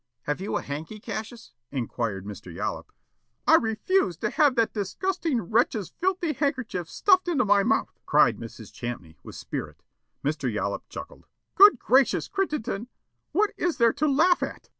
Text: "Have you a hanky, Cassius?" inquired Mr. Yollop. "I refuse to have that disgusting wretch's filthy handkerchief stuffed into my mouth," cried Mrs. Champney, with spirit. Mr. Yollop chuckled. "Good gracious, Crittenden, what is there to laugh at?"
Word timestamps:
"Have 0.23 0.41
you 0.41 0.57
a 0.57 0.63
hanky, 0.63 0.99
Cassius?" 0.99 1.53
inquired 1.69 2.25
Mr. 2.25 2.51
Yollop. 2.51 2.91
"I 3.45 3.57
refuse 3.57 4.17
to 4.17 4.31
have 4.31 4.55
that 4.55 4.73
disgusting 4.73 5.39
wretch's 5.43 5.93
filthy 6.01 6.33
handkerchief 6.33 6.89
stuffed 6.89 7.27
into 7.27 7.45
my 7.45 7.61
mouth," 7.61 7.99
cried 8.07 8.37
Mrs. 8.39 8.73
Champney, 8.73 9.19
with 9.21 9.35
spirit. 9.35 9.83
Mr. 10.25 10.51
Yollop 10.51 10.89
chuckled. 10.89 11.27
"Good 11.53 11.77
gracious, 11.77 12.27
Crittenden, 12.27 12.87
what 13.31 13.51
is 13.57 13.77
there 13.77 13.93
to 13.93 14.07
laugh 14.11 14.41
at?" 14.41 14.69